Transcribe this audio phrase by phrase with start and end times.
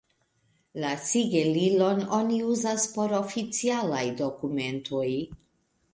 [0.83, 5.07] La sigelilon oni uzas por oficialaj dokumentoj.